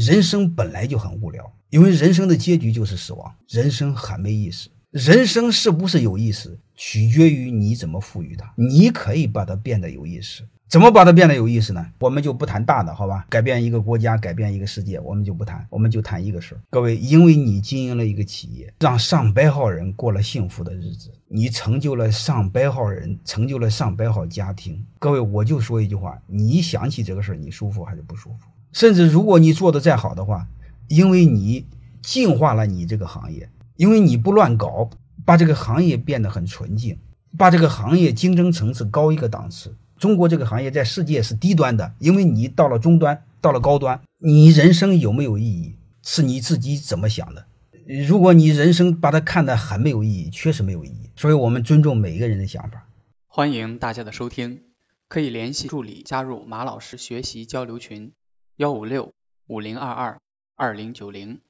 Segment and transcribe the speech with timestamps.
[0.00, 4.70] 人生本来就很无聊，因为人生的结局就是死亡，人生很没意思。
[4.90, 8.50] 人生是不是有意思，取决于你怎么赋予它。
[8.56, 10.42] 你可以把它变得有意思。
[10.70, 11.86] 怎么把它变得有意思呢？
[11.98, 13.26] 我们就不谈大的，好吧？
[13.28, 16.60] 改变一个国家，改变一个世界，我们就不谈，我们就谈一个事儿。
[16.70, 24.82] 各位，因为你经营了一个企业，让上百号人过了幸福的日子，你成就了上百号人，成就了上百号家庭。
[24.98, 28.46] 各位，我就说一句话：你想起这个事儿，你舒服还是不舒服？
[28.72, 30.46] 甚至如果你做的再好的话，
[30.88, 31.66] 因为你
[32.02, 34.90] 净化了你这个行业，因为你不乱搞，
[35.24, 36.98] 把这个行业变得很纯净，
[37.36, 39.74] 把这个行业竞争层次高一个档次。
[39.96, 47.44] 中国这个行业在世界是低端的，因为你到了中端，到了高端，你人生有没有意义，是你自己怎么想的。
[48.06, 51.10] 如果你人生把它看得很没有意义，确实没有意义。
[51.16, 52.86] 所以我们尊重每一个人的想法。
[53.26, 54.62] 欢迎大家的收听，
[55.08, 58.12] 可以联系助理加入马老师学习交流群：
[58.60, 59.14] 幺五六
[59.46, 60.20] 五零二二
[60.54, 61.40] 二零九零。